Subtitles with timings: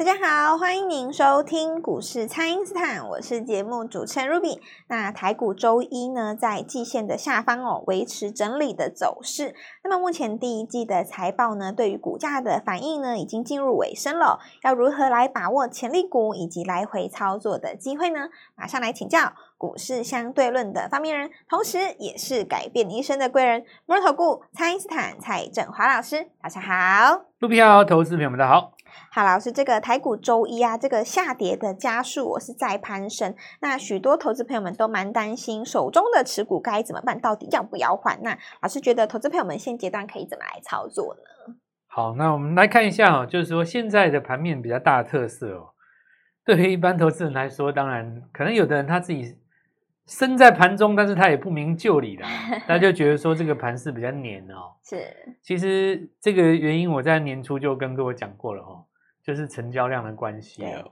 [0.00, 4.58] 大家好，欢迎您收听股市蔡因斯坦，我是节目主持人 Ruby。
[4.88, 9.54] 那台股周一呢，在季线的下方哦，维持整理的走势。
[9.84, 14.40] 那么目前第一季的财报呢，对于股价的反应呢，已经进入尾声了。
[14.62, 18.30] 要如何来把握潜力股以及来回操作的机会呢？
[18.56, 26.30] 马上来请教股市相对论的发明人，同时也是改变一生的贵人——摩尔投顾蔡因斯坦蔡振华老师。
[26.40, 28.72] 大家好，Ruby 好，投资朋友们大家好。
[29.12, 33.34] 好，老师，这个台股周一啊，这个下跌的加速我是在攀升。
[33.60, 37.20] 那许多投资朋友们都蛮担心，手中的持股该怎么办？
[37.20, 38.20] 到底要不要换？
[38.22, 41.54] 那老师觉得，投资朋友们现阶段可以怎么来操作呢？
[41.88, 45.70] 好，那我们来看一下哦，就是说现在的盘面比较大的特色哦。
[46.44, 49.36] 对于一般投资人来说，当然可能有的人他自己
[50.06, 52.24] 身在盘中，但是他也不明就里的，
[52.68, 54.76] 他就觉得说这个盘是比较黏哦。
[54.84, 55.04] 是，
[55.42, 58.84] 其实这个原因我在年初就跟各位讲过了哦。
[59.22, 60.82] 就是成交量的关系啊，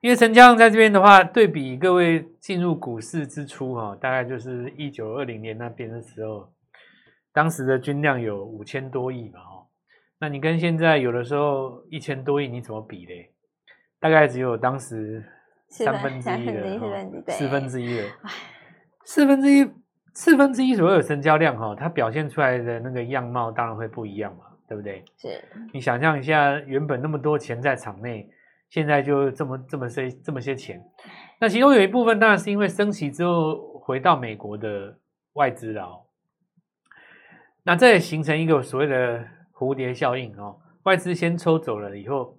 [0.00, 6.52] 因为成交量在这边的话，对比各位进入股市之初哈，大概就是一九二零年那边的时候，
[7.32, 9.66] 当时的均量有五千多亿嘛，哦，
[10.18, 13.32] 那你跟现在有的时候一千多亿，你怎么比嘞？
[13.98, 15.22] 大概只有当时
[15.68, 16.62] 三分之一的，
[17.28, 18.04] 四分之一的，
[19.04, 19.70] 四分之一，
[20.14, 24.44] 四分之一左右的成交量哈，它表现出来的那个样貌当然会不一样嘛。
[24.70, 25.04] 对不对？
[25.16, 28.30] 是你想象一下，原本那么多钱在场内，
[28.68, 30.80] 现在就这么这么些这么些钱。
[31.40, 34.96] 那其中有一部分当然是因为升息之后回到美国的
[35.32, 36.02] 外资了哦。
[37.64, 40.60] 那这也形成一个所谓的蝴蝶效应哦。
[40.84, 42.38] 外资先抽走了以后，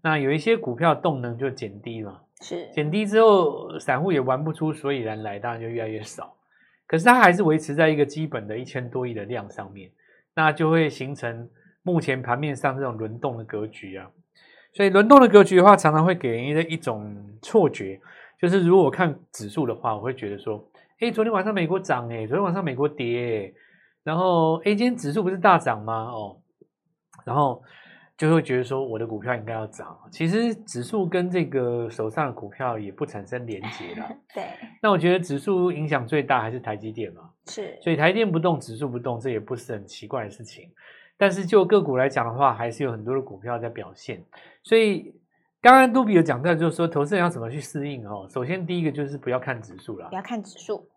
[0.00, 2.22] 那有一些股票动能就减低了。
[2.40, 6.34] 是减低之后，散户也玩不出所以然来，当然就越来越少。
[6.86, 9.90] 可是它还是维持在一个基本的一千多亿的量上面，
[10.34, 11.50] 那就会形成。
[11.86, 14.10] 目前盘面上这种轮动的格局啊，
[14.72, 18.00] 所以轮动的格局的话，常常会给人一种错觉，
[18.40, 23.54] 就是如果我看指数的话，我会觉得说，哎，昨天晚上美国涨，哎，昨天晚上美国跌，
[24.02, 25.94] 然后，哎，今天指数不是大涨吗？
[26.10, 26.36] 哦，
[27.24, 27.62] 然后
[28.16, 29.96] 就会觉得说，我的股票应该要涨。
[30.10, 34.08] 其实指数跟这个手上的股票也不产生连结了。
[34.34, 34.44] 对。
[34.82, 37.30] 那我觉得指数影响最大还是台积电嘛。
[37.46, 37.78] 是。
[37.80, 40.68] 所以台积电不动，指数不动，这也不是很奇怪的事情。
[41.18, 44.24] 但是就个股来讲的话，还是有很多的股票在表现。
[44.62, 45.14] 所以
[45.60, 48.28] 刚刚杜比有讲到，就是说投资人要怎么去适应哦。
[48.30, 50.88] 首先第一个就是不要看指数了，不要看指数，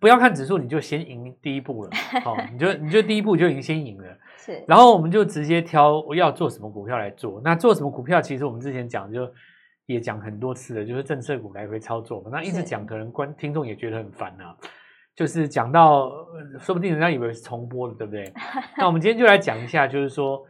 [0.00, 1.90] 不要看指数，你就先赢第一步了。
[2.24, 4.18] 哦，你就你就第一步就已经先赢了。
[4.38, 4.64] 是。
[4.68, 7.40] 然后我们就直接挑要做什么股票来做。
[7.44, 9.28] 那做什么股票，其实我们之前讲就
[9.86, 12.30] 也讲很多次了，就是政策股来回操作嘛。
[12.32, 14.56] 那一直讲，可能观听众也觉得很烦啊。
[15.14, 16.10] 就是讲到，
[16.58, 18.32] 说不定人家以为是重播的，对不对？
[18.76, 20.44] 那我们今天就来讲一下，就是说，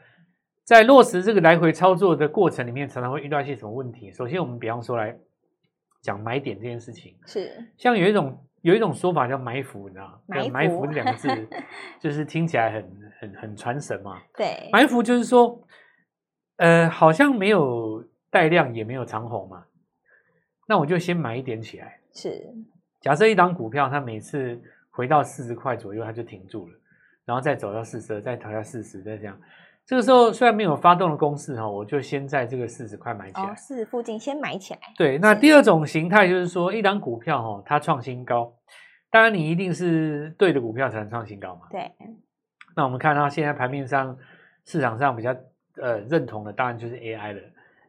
[0.65, 4.11] 在落实这个来回操作的过程里面，常常会遇到一些什么问题。
[4.11, 5.15] 首先，我们比方说来
[6.01, 10.49] 讲买点这件事情，是像有一种有一种说法叫埋伏，你知道吗？
[10.51, 11.29] 埋伏这两个字，
[12.01, 14.19] 就是听起来很很很传神嘛。
[14.35, 15.63] 对，埋伏就是说，
[16.57, 19.67] 呃，好像没有带量，也没有长红嘛，
[20.67, 22.01] 那我就先买一点起来。
[22.15, 22.55] 是。
[23.05, 24.59] 假设一档股票，它每次
[24.91, 26.73] 回到四十块左右，它就停住了，
[27.27, 29.39] 然后再走到四十，再调到四十，再这样。
[29.85, 33.51] 这个时候虽然没有发动的攻势哈，我就先在这个四十块买起来。
[33.51, 34.81] 哦，四十附近先买起来。
[34.97, 38.51] 对，那第二种形态就是说，一档股票哈，它创新高，
[39.11, 41.67] 当然你一定是对的股票才能创新高嘛。
[41.71, 41.93] 对。
[42.75, 44.17] 那我们看到现在盘面上
[44.65, 45.37] 市场上比较
[45.77, 47.41] 呃认同的，当然就是 AI 了。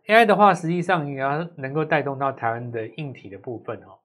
[0.07, 3.97] AI 的话，实际上也要能够带动到台湾的硬体的部分哦。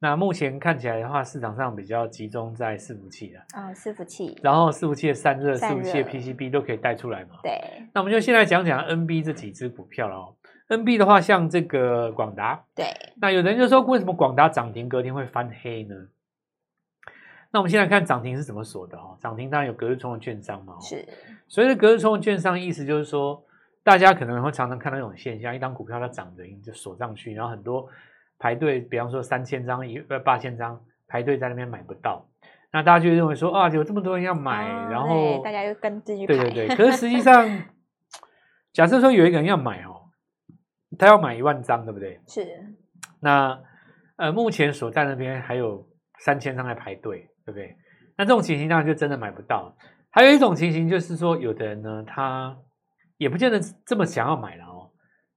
[0.00, 7.36] 那目前看起来的话，市场上比较集中在伺服器的啊，伺服器，然后伺服器的散热、伺服器的 PCB 都可以带出来嘛。
[7.42, 7.58] 对，
[7.94, 10.34] 那我们就先来讲讲 NB 这几只股票了哦。
[10.68, 15.94] NB 的话，像这个广达，对，那有人就说，为什么广达涨停隔天会翻黑呢？
[17.50, 19.16] 那我们现在看涨停是怎么锁的哦？
[19.20, 20.78] 涨停当然有隔日冲的券商嘛。
[20.80, 21.06] 是，
[21.48, 23.42] 所以的隔日冲的券商，意思就是说，
[23.82, 27.88] 大家可能会常常看到那种现象，一档股票它涨停，就锁上去，然后很多。
[28.44, 32.28] 排队，比方说三千张、一呃八千张排队在那边买不到，
[32.74, 36.34] 那大家就认为说啊，有这么多人要买，哦、然后大家又跟进去排。
[36.34, 37.48] 对对对，可是实际上，
[38.70, 40.10] 假设说有一个人要买哦，
[40.98, 42.20] 他要买一万张，对不对？
[42.26, 42.46] 是。
[43.18, 43.58] 那
[44.16, 45.88] 呃，目前所在那边还有
[46.18, 47.74] 三千张在排队，对不对？
[48.14, 49.74] 那这种情形当然就真的买不到。
[50.10, 52.54] 还有一种情形就是说，有的人呢，他
[53.16, 54.73] 也不见得这么想要买了。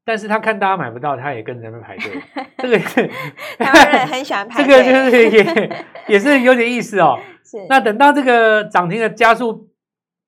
[0.07, 2.21] 但是他看大家买不到，他也跟着在那排队。
[2.59, 4.77] 这个台湾人很喜欢排队。
[4.81, 7.19] 这个就是也也是有点意思哦。
[7.43, 7.57] 是。
[7.67, 9.67] 那等到这个涨停的加速，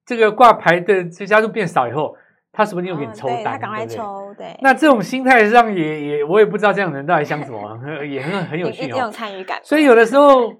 [0.06, 2.14] 这个挂牌的这加速变少以后，
[2.52, 4.60] 他说不定又给你抽单，哦、他赶快抽，对，对。
[4.62, 9.62] 那这种心态上也也，我也不知道这样的人到底想什么，也很很有趣哦，这种参与感。
[9.64, 10.54] 所以有的时候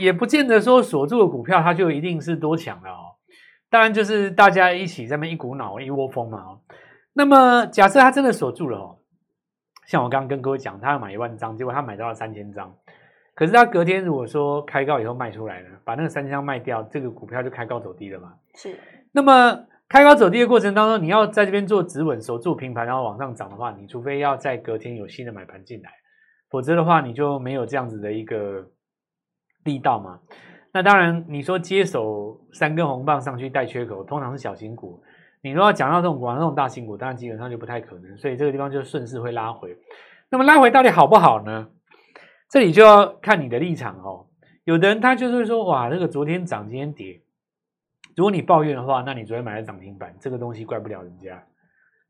[0.00, 3.14] 也不见得说锁住的股票它就一定是多强的哦。
[3.70, 6.40] 当然就是大家一起在那一股脑一窝蜂嘛。
[7.16, 8.98] 那么假设他真的锁住了哦，
[9.86, 12.72] 像我刚刚跟各位讲，他要买一万张，结果他买到了三千张，
[13.34, 18.34] 可是他隔天如果说开高以后卖出来了，把那个三千张卖掉，这个股票就开高走低了嘛。
[18.54, 18.78] 是。
[19.10, 19.66] 那么。
[19.88, 25.92] 开高走低的过程当中，你要在这边做止稳，守住平盘，然后往上涨的话，你除非要在隔天有新的买盘进来，
[26.50, 28.68] 否则的话，你就没有这样子的一个
[29.62, 30.18] 力道嘛。
[30.72, 35.00] 那当然，你说接手三根红棒上去带缺口，通常是小型股。
[35.46, 38.16] 你说要讲到这种玩这种大型股，当然基本上就不太可能。
[38.18, 39.76] 所以这个地方就顺势会拉回。
[40.28, 41.68] 那么拉回到底好不好呢？
[42.50, 44.26] 这里就要看你的立场哦。
[44.64, 47.20] 有的人他就是说，哇，这个昨天涨，今天跌。
[48.16, 51.42] 如果你抱怨的话，那你昨天买了涨停板，这个东西怪不了人家。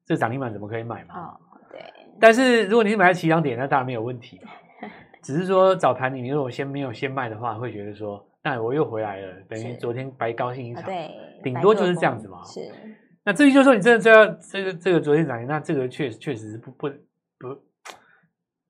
[0.06, 1.14] 这涨停板怎么可以买嘛？
[1.18, 1.36] 哦，
[1.70, 1.80] 对。
[2.20, 4.40] 但是如果你是买在起涨点，那当然没有问题。
[5.22, 10.84] 只是说早盘你如果先没有先卖的话，会觉得说，那我又回来了，等于昨天白高兴一场。
[10.84, 11.10] 对，
[11.42, 12.42] 顶多就是这样子嘛。
[12.44, 12.60] 是。
[13.26, 16.88] 那至于就是说你真的追到这个这个昨天涨停，那这个确确实是不不
[17.38, 17.48] 不，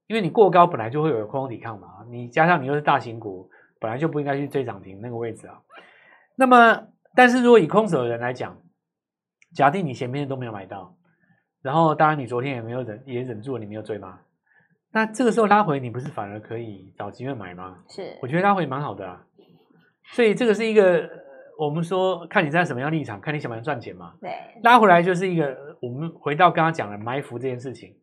[0.08, 2.05] 因为你过高本来就会有空头抵抗嘛。
[2.11, 3.49] 你加上你又是大型股，
[3.79, 5.61] 本来就不应该去追涨停那个位置啊。
[6.35, 6.88] 那么。
[7.19, 8.61] 但是如果以空手的人来讲，
[9.55, 10.94] 假定你前面都没有买到，
[11.62, 14.19] 然后当然你昨天也没有忍，也忍住了，你没有追吗？
[14.93, 17.79] 那这个时候拉回，你不是反而可以找机会买吗？
[17.88, 19.25] 是，我觉得拉回蛮好的啊。
[20.12, 21.08] 所以这个是一个
[21.58, 24.14] 我们说看你在什么样立场，看你想不想赚钱嘛。
[24.20, 24.31] 对，
[24.62, 27.94] 拉回来就是一个我们回到刚刚讲的埋伏这件事情，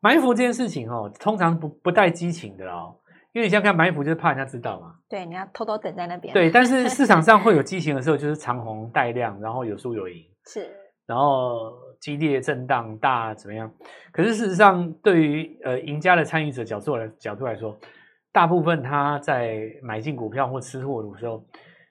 [0.00, 2.96] 埋伏这件事情哦，通常不不带激情的哦。
[3.32, 4.96] 因为你现在看埋伏，就是怕人家知道嘛。
[5.08, 6.34] 对，你要偷偷等在那边。
[6.34, 10.24] 对，但是 市场上会有激情的时候，就是长红带量，然后有输有赢。
[10.46, 10.68] 是。
[11.06, 13.72] 然后激烈震荡大怎么样？
[14.12, 17.78] 可是事实上，对于呃赢家的参与者角度来角度来说，
[18.32, 21.44] 大部分他在买进股票或吃货的时候，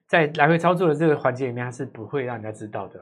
[0.10, 3.00] 在来回操作的这个环节里面，他是不会让人家知道的。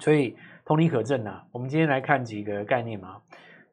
[0.00, 3.22] 所以同理可证啊，我们今天来看几个概念嘛。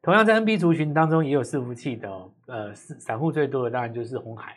[0.00, 2.08] 同样在 NB 族群当中也有伺服器的，
[2.46, 4.56] 呃，散户最多的当然就是红海。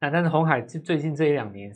[0.00, 1.72] 那但是红海最近这一两年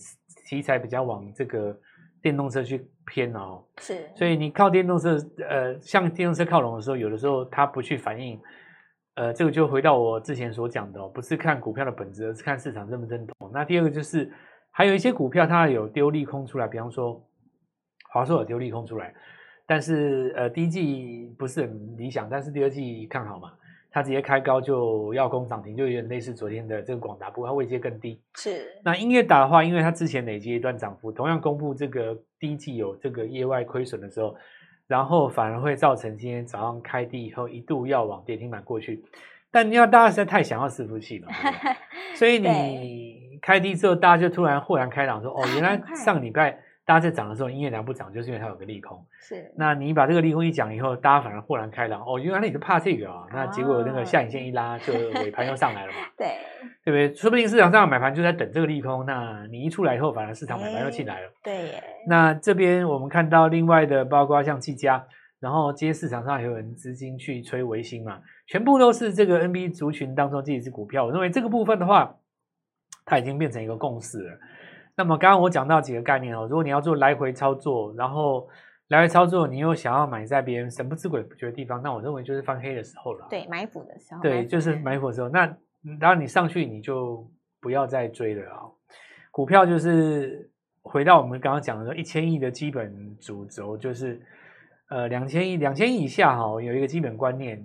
[0.49, 1.79] 题材比较往这个
[2.21, 4.11] 电动车去偏哦，是。
[4.17, 5.17] 所以你靠电动车，
[5.49, 8.41] 呃，向电动车靠拢的时候，有的时候它不去反应，
[9.15, 13.51] 呃，这个就回到我之前所讲的哦，不是看股票的本质，而是看市场认不认同。
[13.53, 14.33] 那第二个就是
[14.77, 17.25] 还有一些股票它有丢利空出来，比方说
[18.11, 19.15] 华硕有丢利空出来。
[19.67, 23.53] 但是呃，第一季不是很理想，但是第二季看好嘛，
[23.93, 28.21] 它直接开高就要攻涨停，就有点类似昨天的这个广达，不过它位阶更低。
[28.35, 28.67] 是。
[28.85, 34.37] 那音乐打的话，因为它之前累积一段涨幅，同样公布这个第一季有这个业外亏损的时候，
[34.89, 39.05] 然后反而会造成今天早上开低以后一度要往跌停板过去。
[39.51, 41.29] 但你要大家实在太想要伺服器了，
[42.17, 49.03] 所以你开低之后，大家就突然豁然开朗说：“哦， 原来上个礼拜。”大家在涨的时候，英业达不涨，就是因为它有个利空。
[49.19, 52.03] 是，那你把这个利空一讲以后，大家反而豁然开朗。
[52.07, 53.27] 哦，原来你是怕这个啊、哦？
[53.33, 54.93] 那结果那个下影线一拉，就
[55.23, 55.99] 尾盘又上来了嘛？
[56.15, 56.37] 对，
[56.85, 57.15] 对不对？
[57.15, 59.07] 说不定市场上买盘就在等这个利空。
[59.07, 61.33] 那你一出来以后，反而市场买盘又进来了。
[61.43, 61.83] 对耶。
[62.07, 65.03] 那这边我们看到另外的，包括像技嘉，
[65.41, 71.07] 然后今天市场上也有人资金去吹维新嘛，全部都是这个 NB 族群当中这几只股票。
[71.07, 72.15] 我认为这个部分的话，
[73.05, 74.39] 它已经变成一个共识了。
[74.97, 78.49] 那么刚刚我讲到几个概念哦，如果你要做来回操作，然后
[78.89, 83.27] 来回操作，你又想要买在别人神不知鬼不觉的地方，那我认为就是翻黑的时候了。
[83.29, 84.21] 对，埋伏的时候。
[84.23, 85.29] 对，就是埋伏的时候。
[85.29, 85.47] 那
[85.99, 87.29] 当然你上去你就
[87.61, 88.73] 不要再追了啊、哦。
[89.31, 90.49] 股票就是
[90.83, 94.23] 回到我们刚刚讲的说，一千亿的基本主轴就是，
[94.89, 97.65] 呃，两千亿，两千亿以下哈、哦，有一个基本观念，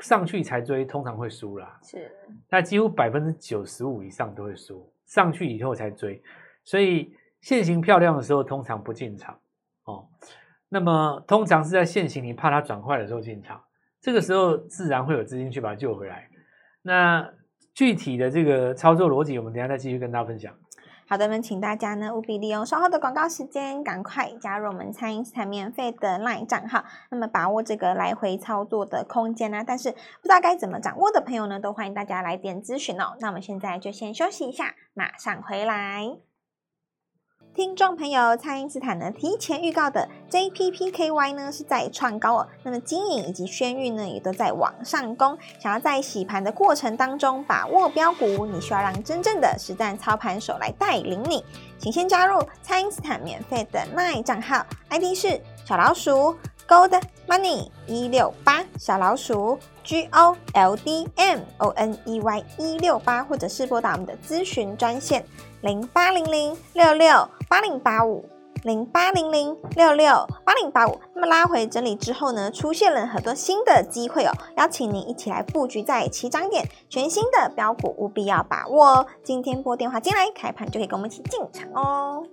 [0.00, 1.78] 上去才追通常会输啦。
[1.82, 2.10] 是。
[2.48, 6.22] 那几乎百分之九十五以上都会输，上去以后才追。
[6.64, 9.38] 所以现行漂亮的时候，通常不进场
[9.84, 10.08] 哦。
[10.70, 13.62] 那么通常是在现行你怕它转坏的时候进场，
[14.00, 16.28] 这个时候自然会有资金去把它救回来。
[16.80, 17.30] 那
[17.74, 20.54] 具体的这个操作逻辑，我们等一下再继续跟大家分享。
[21.14, 33.16] 好的，那请大家呢务必利用稍后的广告时间，赶快加入我们餐饮食材免费的 LINE 账号，那么把握这个来回操作的空间呢、但是不知道该怎么掌握的朋友呢，都欢迎大家来电咨询哦。
[33.20, 36.33] 那我们现在就先休息一下，马上回来。
[37.54, 45.38] 听众朋友，蔡因斯坦呢提前预告的 JPPKY 呢是在创高哦，那么金影以及轩誉呢也都在往上攻。
[45.60, 51.44] 想要在洗盘的过程当中把握标股，你需要让真正的实战操盘手来带领你，
[51.78, 56.34] 请先加入蔡因斯坦免费的 LINE 账号，ID 是小老鼠
[56.66, 65.24] Gold Money 一六八小老鼠 G O L D M O N E Y 一六八，或者是拨打我们的咨询专线
[65.60, 68.24] 零八零零六六八零八五
[68.62, 70.98] 零八零零六六八零八五。
[71.14, 79.06] 那么拉回整理之后呢，出现了很多新的机会哦，邀请您一起来布局在起涨点，全新的标股务必要把握哦。
[79.22, 82.24] 今天拨电话进来，开盘就可以跟我们一起进场哦。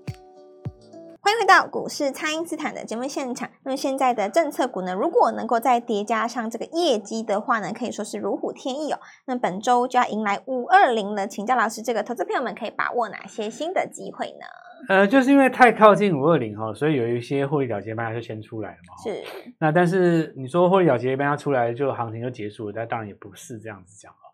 [1.24, 3.48] 欢迎回到股市，蔡因斯坦的节目现场。
[3.64, 9.00] 那么现在的政策股呢，如果能够再叠加上这个业绩的话呢，可以说是如虎添翼哦。
[9.26, 14.46] 那本周就要迎来五二零了，请教老师，这个投资朋友们可以把握哪些新的机会呢？
[14.90, 18.98] 呃，就是因为太靠近五二零哈，所以有一些获利了结卖压就先出来了嘛。
[19.04, 19.24] 是。
[19.60, 24.26] 那但是你说获利了结卖要出来就行情就结束了，但当然也不是这样子讲哦。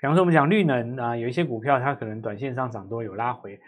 [0.00, 3.58] 比方说我们讲绿能啊，有一些股票它可能短线上涨多有拉回。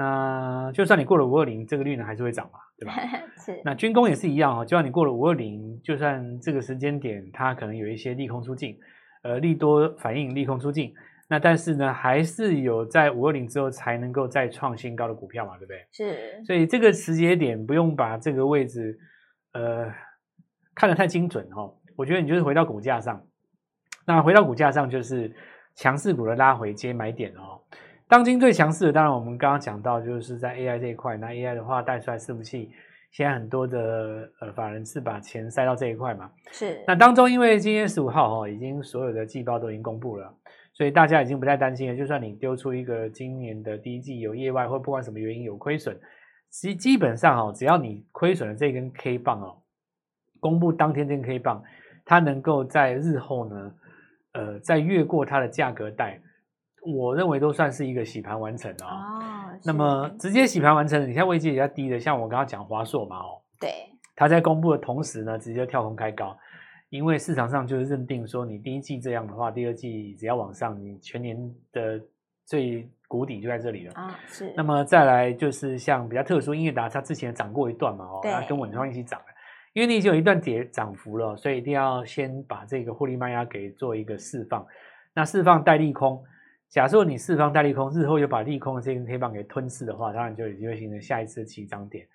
[0.00, 2.94] 那就算你过了五二零，这个绿能还是会涨嘛，对吧？
[3.44, 3.60] 是。
[3.64, 8.78] 那军工也是一样哦，就算你过了五二零，就算这个时间点它可能有一些利空出尽，
[9.24, 10.94] 呃，利多反应利空出尽，
[11.28, 15.84] 那但是呢，还是有在五二零之后才能够再创新高的股票嘛，对不对？
[15.90, 16.44] 是。
[16.44, 18.96] 所以这个时节点不用把这个位置
[19.54, 19.92] 呃
[20.76, 21.74] 看得太精准哦。
[21.96, 23.20] 我觉得你就是回到股价上，
[24.06, 25.34] 那回到股价上就是
[25.74, 27.60] 强势股的拉回接买点哦。
[28.08, 31.18] 当今最强势的，当然我们刚刚讲到，就是在 AI 这一块。
[31.18, 32.70] 那 AI 的话带出来伺服器，
[33.12, 36.30] 现在很多的呃法人是把钱塞到这一块嘛。
[36.50, 36.82] 是。
[36.86, 40.34] 那当中，因为今天十五号哈，已经所有的季报都已经公布了，
[40.72, 41.96] 所以大家已经不太担心了。
[41.96, 45.94] 就算你丢出一个今年的第一季有业外或不管什么原因有亏损，
[46.48, 49.58] 基基本上哦，只要你亏损的这根 K 棒哦，
[50.40, 51.62] 公布当天这根 K 棒，
[52.06, 53.74] 它能够在日后呢，
[54.32, 56.22] 呃，再越过它的价格带。
[56.82, 58.86] 我认为都算是一个洗盘完成哦。
[58.86, 63.70] 哦，那么直接洗盘完成，你看位阶比较低的，像我刚刚讲华硕嘛，哦，对，
[64.14, 66.36] 它在公布的同时呢，直接跳空开高，
[66.88, 71.36] 因为市场上就是认定说，你第一季这样的话，第二季只要往上，你全年
[71.72, 72.00] 的
[72.46, 74.18] 最谷底就在这里了啊。
[74.28, 74.52] 是。
[74.56, 79.26] 那么再来就是像比较特殊，英业达它之前涨过一段嘛，哦，它跟稳创一起涨了，
[79.72, 84.64] 因为你已经有一段跌涨幅了，所以一定要先把这个获利卖压给做一个释放，
[85.12, 86.22] 那释放带利空。
[86.68, 92.06] 假设你释放大利空，日后又把利空的这根黑棒给吞噬的话，当然就有机会形成下一次的起涨点。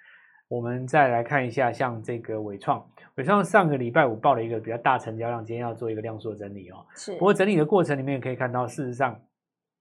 [0.48, 6.86] 我们再来看一下，像这个伟创，伟创上个礼拜五报了一个比较大成交量，今天要做一个量缩整理哦。
[6.95, 7.13] 是。
[7.13, 9.19] 不过整理的过程里面可以看到，事实上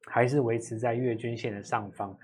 [0.07, 2.17] 还是维持在月均线的上方。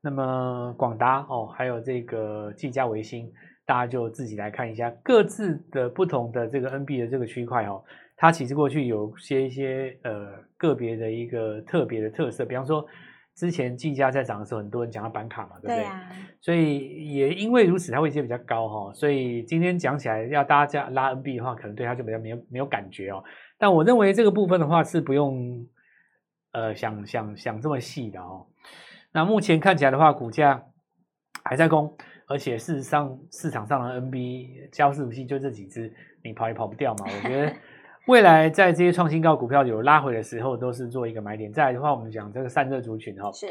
[0.00, 3.32] 那么广达哦，还有这个技嘉、维新，
[3.66, 7.82] 大家就自己来看一下各自的不同的这个 NB 的这个区块哦。
[8.20, 12.84] 它其实过去有些一些呃个别的一个特别的特色，比方说
[13.36, 15.76] 之前技嘉在涨的时候，很多人讲到板卡嘛，对不对？
[15.76, 16.10] 对啊。
[16.40, 18.92] 所以也因为如此，它位阶比较高哈。
[18.92, 23.22] 所以今天讲起来要大家拉 NB 的话，可能对它就比较没有没有感觉哦。
[23.56, 25.64] 但我认为这个部分的话是不用
[26.50, 28.48] 呃想想想这么细的哦。
[29.12, 30.60] 那目前看起来的话，股价
[31.44, 31.96] 还在攻，
[32.26, 35.94] 而且事实上市场上的 NB 交伺服器就这几只，
[36.24, 37.06] 你跑也跑不掉嘛。
[37.06, 37.52] 我觉得。
[38.08, 41.52] 未来在这些创新高股票有拉回的时候，都是做一个买点。
[41.52, 43.46] 再来的话，我们讲这个散热族群哈，是。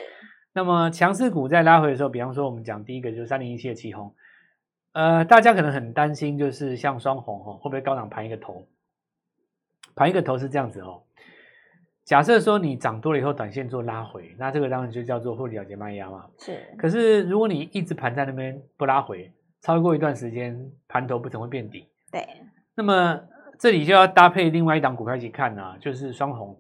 [0.52, 4.16] 那么强势股在拉回的时候，比方说我们讲第一个就是三零一七的旗红，
[4.94, 8.68] 呃，大家可能很担心，就是像双红哈，会不会高档盘一个头？
[9.96, 11.04] 盘一个头是这样子哦。
[12.04, 16.26] 假设说你涨多了以后，短线做拉回，那这个当然就叫做获利了结卖压嘛。
[16.40, 16.58] 是。
[16.80, 21.88] 可是如果你一直盘在那边不拉回，超过一段时间，盘头不曾会变底。
[22.12, 22.28] 对。
[22.74, 23.22] 那么。
[23.60, 26.60] 这里就要搭配另外一档股票一起看呐、啊，就是双红，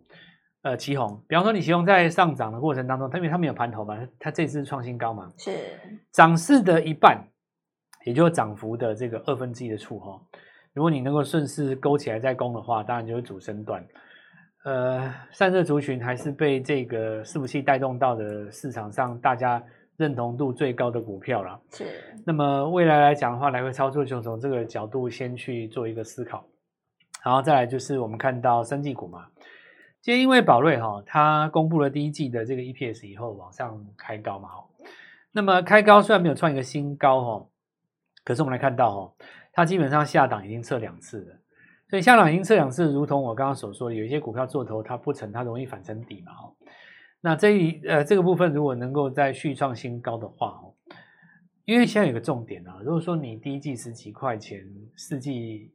[0.63, 1.21] 呃，旗红。
[1.27, 5.51] 比方说，你旗红在上涨的过程当中，它因为它没有盘头嘛，它这次创新高嘛，是
[6.11, 7.23] 涨势的一半，
[8.05, 10.21] 也就是涨幅的这个二分之一的处哈。
[10.73, 13.85] 如果你能够顺势勾起来再攻的话，当然就是主升段。
[14.65, 19.63] 呃，散热族群还是被这个伺服器带动到的市场上大家
[19.95, 21.59] 认同度最高的股票了。
[21.71, 21.85] 是。
[22.25, 26.45] 那么未来来讲的话，来回操作就从这个角度先去做一个思考。
[27.23, 29.27] 然后再来就是我们看到生技股嘛，
[30.01, 34.49] 今天因为宝瑞哈，它公布了第一季的这个 EPS 以后往上开高嘛，
[35.33, 37.47] 那么开高虽然没有创一个新高哈，
[38.23, 39.13] 可是我们来看到哈，
[39.51, 41.35] 它基本上下档已经测两次了，
[41.89, 46.31] 所以下档已经测两次，如同我刚刚所说的，有一些股票做头它不成，它容易反成底嘛，
[47.19, 50.73] 那这一呃这个部分如果能够再续创新高的话哦，
[51.65, 54.63] 因为现在有个重点啊，如果说你第一季十几块钱，
[54.95, 55.73] 四季。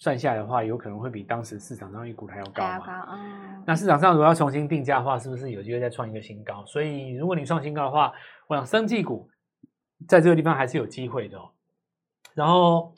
[0.00, 2.78] 算下来的话，有可能会比当时市场上一股还要高嘛？
[2.80, 3.18] 高哦。
[3.66, 6.64] 那市场上如果要重新定价的话，是不是有机会再创一个新高？
[6.66, 8.12] 所以如果你创新高的话，
[8.48, 9.28] 我想生技股
[10.08, 11.50] 在这个地方还是有机会的哦。
[12.34, 12.94] 然后，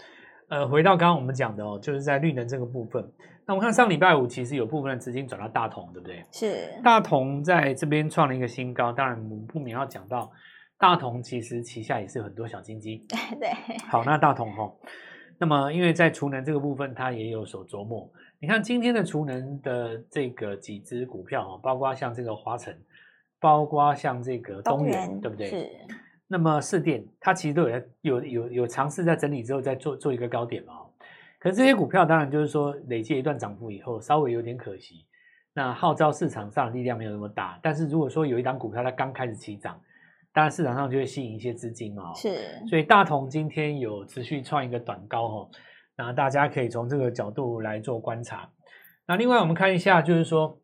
[0.48, 3.12] 呃，回到刚刚我们讲的哦，就是在绿能这个部分。
[3.44, 6.24] 那我们看上礼拜五，其实有部分的资金转到大同，对不对？
[6.30, 6.80] 是。
[6.84, 10.30] 大同在这边创了一个新高，当然我们不免要讲到
[10.78, 12.98] 大同，其实旗下也是有很多小金鸡。
[13.08, 13.50] 对 对。
[13.88, 14.76] 好，那大同哈、哦，
[15.38, 18.10] 那么因为在储能这个部分，它也有所琢磨。
[18.38, 22.76] 你看今天的储能的这个几只股票啊，包括像这个华晨，
[23.38, 25.46] 包括像这个东元，对不对？
[25.48, 25.70] 是。
[26.26, 30.74] 那么市电，它其实都有在有有有尝试在整理之后再做做一个高点嘛。
[31.38, 35.06] 可是这些股票当然就是说累积一段涨幅以后，稍微有点可惜。
[35.52, 37.58] 那号召市场上的力量没有那么大。
[37.62, 39.78] 但是如果说有一档股票它刚开始起涨，
[40.32, 42.12] 当然市场上就会吸引一些资金嘛。
[42.14, 42.36] 是。
[42.68, 45.50] 所以大同今天有持续创一个短高哦，
[45.96, 48.48] 那大家可以从这个角度来做观察。
[49.06, 50.58] 那另外我们看一下，就是说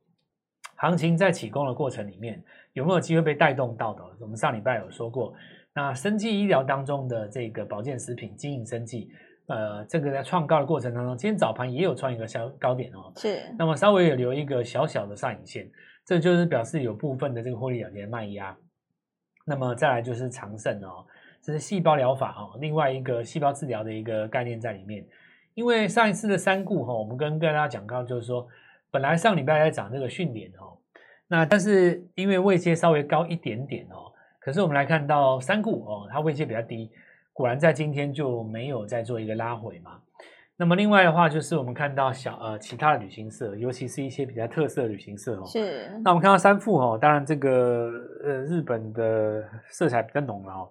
[0.76, 4.02] 行情在起攻的过程里面有没有机会被带动到的？
[4.20, 5.34] 我们上礼拜有说过，
[5.74, 9.10] 那生技医疗当中的这个保健食品、经营生技。
[9.48, 13.40] 呃，这个在创高的过程当中，今天早盘也有创一个小高点哦，是。
[13.58, 15.70] 那么稍微有留一个小小的上影线，
[16.04, 18.54] 这就是表示有部分的这个获利了结卖压。
[19.48, 21.04] 那么再来就是长胜哦，
[21.40, 25.04] 这是细胞疗法哦，另外一个细胞治疗的一个概念在里面。
[25.54, 28.46] 因为上一次的三顾哈，我们跟跟大家讲到，就是说
[28.90, 30.76] 本来上礼拜在讲这个训练哦，
[31.26, 36.90] 那但是因为位阶稍微高一点点哦，可是我们来看到三顾哦，它位阶比较低。
[37.32, 39.98] 果然在今天就没有再做一个拉回嘛。
[40.60, 45.46] 那么另外的话，就是我们看到小呃其他的旅行社，尤其是一些比较特色的旅行社哦。
[45.46, 45.88] 是。
[46.02, 47.88] 那我们看到三富哦，当然这个
[48.24, 50.68] 呃日本的色彩比较浓了哦。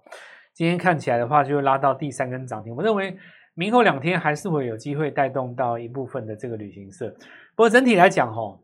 [0.54, 2.76] 今天看起来的话，就拉到第三根涨停。
[2.76, 3.18] 我认为
[3.54, 7.10] 明后两天还是会有机会带动到一部分的这个旅行社。
[7.56, 8.60] 不过整体来讲哦，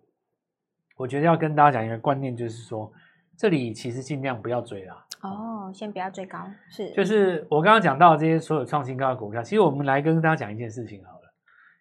[0.97, 2.91] 我觉得要跟大家讲一个观念，就是说
[3.37, 5.05] 这里其实尽量不要追啦。
[5.21, 6.37] 哦，先不要追高，
[6.69, 11.12] 是，就是我刚刚讲到这些所有创新高的股票，其实我们来跟大家讲一件事情好了，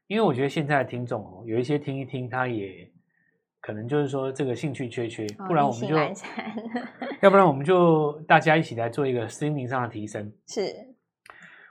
[0.06, 2.90] 因为我觉得现在的听众哦，有一些听一听，他也
[3.60, 5.96] 可能就是说这个兴趣缺缺，不然我们就，
[7.20, 10.62] 要不然我们就大家一起来做一个心灵上的提升，是，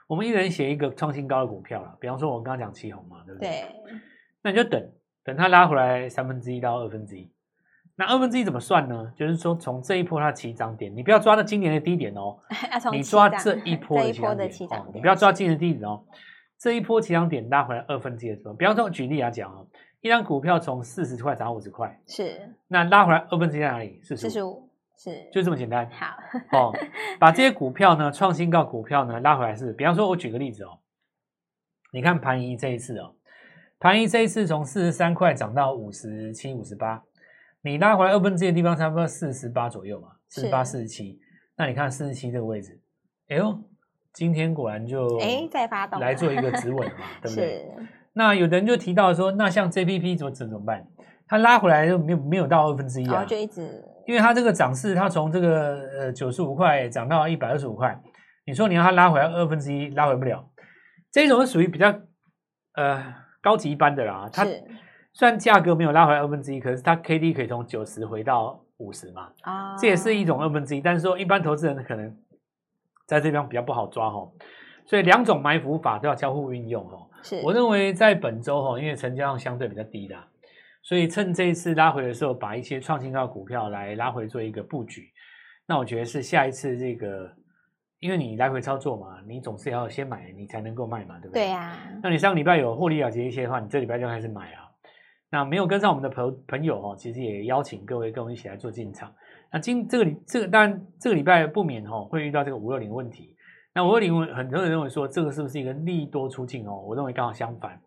[0.06, 3.48] 我们一人写一个创新高的股票了，比方说我刚刚讲奇鋐嘛，对不对？
[3.48, 3.64] 对，
[4.42, 4.90] 那你就等
[5.22, 7.30] 等它拉回来三分之一到二分之一。
[7.94, 9.12] 那二分之一怎么算呢？
[9.14, 12.38] 就是说，从这一波它起涨点，你不要抓到今年的低点哦，
[12.90, 16.02] 你抓这一波的起涨点，你不要抓今年的低点哦。
[16.62, 19.66] 这一波起涨点拉回来二分之一的时候，比方说举例来讲哦，
[20.00, 24.00] 一张股票从四十块涨到五十块，是，那拉回来二分之一在哪里？
[24.04, 25.90] 四十五，是，就这么简单。
[25.90, 26.72] 好，哦，
[27.18, 30.78] 把这些股票呢，创新高股票呢拉回来是，比方说我举个例子哦，
[31.92, 33.16] 你看盘仪这一次哦，
[33.80, 37.02] 盘仪这一次从四十三块涨到五十七、五十八。
[37.64, 41.20] 你拉回来二分之一的地方，差不多四十八左右嘛，四十八、四十七。
[41.56, 42.80] 那你看四十七这个位置，
[43.28, 43.58] 哎呦，
[44.12, 47.68] 今天果然就哎再发动，来做一个止稳 嘛，对不对？
[48.14, 50.86] 那有的人就提到说，那像 JPP 怎么怎么办？
[51.26, 57.98] 它拉回来就没有没有到二分之一啊，就一直，因为它这个涨势，它从这个呃九十五块涨到一百二十五块，
[58.46, 60.46] 你说你让它拉回来二分之一，拉回不了。
[61.10, 61.94] 这种是属于比较
[62.74, 64.46] 呃高级班的啦，它。
[65.14, 70.80] 虽然价格没有拉回来二分之一，可是它 K D 可以从九十回到五十嘛，啊，这也是一种二分之一。
[70.80, 72.16] 但是说一般投资人可能
[73.06, 74.32] 在这边比较不好抓哦，
[74.86, 77.08] 所以两种埋伏法都要交互运用哦。
[77.22, 80.16] 是，我认为在本周哦，因为成交量相对比较低的，
[80.82, 85.10] 所以趁这一次拉回的时候，把一些创新高的股票来拉回做一个布局。
[85.66, 87.30] 那我觉得是下一次这个，
[88.00, 91.44] 因为你来回操作嘛，你总是要先买，你才能够卖嘛，对不对？
[91.44, 91.78] 对呀。
[92.02, 94.68] 那你上礼拜有获利了结一些的话，你这礼拜就开始买啊。
[95.30, 99.14] 那没有跟上我们的朋朋友哦，其实也邀请各位跟我们一起来做进场。
[99.52, 103.36] 那今这个礼这个当然这个礼拜不免哦会遇到这个五二零问题。
[103.74, 106.82] 那五二零很多人认为说这个是不是一个利多出尽哦？
[106.86, 107.80] 我认为刚好相反，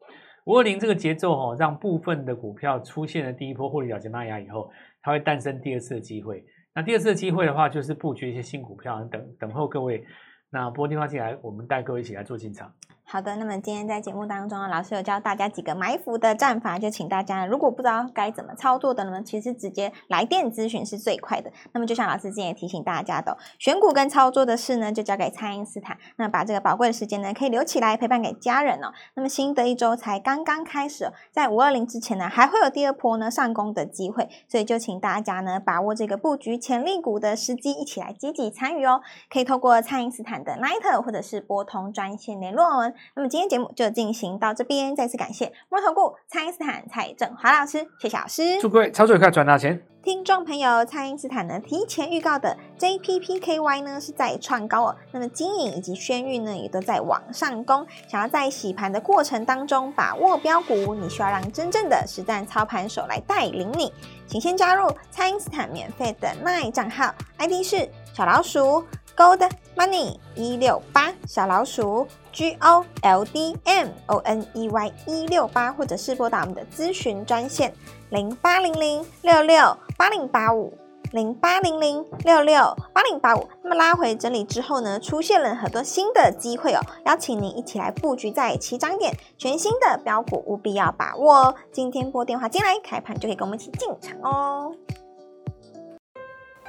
[0.45, 6.45] 五二零这个节奏哦，让部分的股票出现了第一波获利了结卖压以后，它会诞生第二次的机会。
[6.73, 10.03] 那第二次的机会的话，就是布局一些新股票，等等候各位。
[10.49, 12.71] 那拨电话进来，我们带各位一起来做进场。
[13.07, 21.51] 好的，那么今天在节目当中呢，老师有教大家几个埋伏的战法，就请大家如果不知道该怎么操作的呢，其实直接来电咨询是最快的。
[21.71, 25.95] 那么就像老师之前也提醒大家的，选股跟操作的事呢，就交给蔡因斯坦。
[26.15, 28.91] 那把这个宝贵的时间呢，可以留起来陪伴给家人哦。
[29.13, 39.01] 那么新的一周才刚刚开始，在五二零之前呢，还会有第二波呢上攻的机会，所以就请大家呢把握这个布局潜力股的时机，一起来积极参与哦。
[39.29, 42.94] 可以透过蔡因斯坦的 Line 或者是拨通专线联络我们。
[43.15, 48.59] 那么今天节目就进行到这边，再次感谢摩尔投顾蔡因斯坦蔡正华老师，谢谢老师。
[48.59, 49.81] 祝各位操作愉快，赚大钱。
[50.03, 57.83] 听众朋友，蔡因斯坦呢提前预告的 JPPKY 呢是在创高哦，那么金影以及轩裕呢也都在往上攻。
[58.07, 63.91] 想要在洗盘的过程当中把握标股，你需要让真正的实战操盘手来带领你，
[64.27, 74.93] 请先加入蔡因斯坦免费的 LINE 账号，ID 是小老鼠 Gold Money 一六八小老鼠 G O L D M O N E Y
[75.07, 77.73] 一六八，或者是拨打我们的咨询专线。
[78.09, 80.73] 零八零零六六八零八五，
[81.13, 83.47] 零八零零六六八零八五。
[83.63, 91.55] 那么拉回整理之后呢，出现了很多新的机会哦，邀请您一起来布局在起涨点，全新的标股务必要把握哦。
[91.71, 94.75] 今天拨电话进来，开盘就可以跟我们一起进场哦。